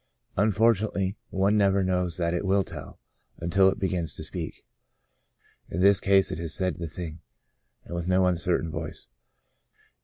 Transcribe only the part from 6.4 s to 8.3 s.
said the thing, and with no